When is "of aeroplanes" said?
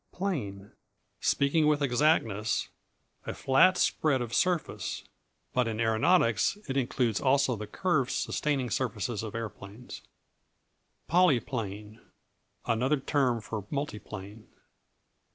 9.21-10.01